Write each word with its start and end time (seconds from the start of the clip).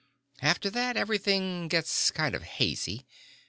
After 0.41 0.71
that 0.71 0.97
everything 0.97 1.67
gets 1.67 2.09
kind 2.09 2.33
of 2.33 2.41
hazy. 2.41 3.05